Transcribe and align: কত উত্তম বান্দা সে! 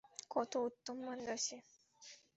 কত 0.31 0.51
উত্তম 0.67 0.97
বান্দা 1.05 1.35
সে! 1.45 1.57